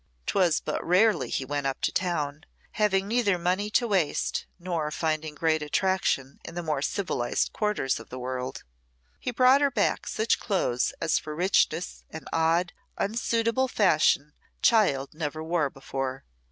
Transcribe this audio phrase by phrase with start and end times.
[0.25, 5.35] 'Twas but rarely he went up to town, having neither money to waste, nor finding
[5.35, 8.63] great attraction in the more civilised quarters of the world.
[9.19, 14.33] He brought her back such clothes as for richness and odd, unsuitable fashion
[14.63, 16.23] child never wore before.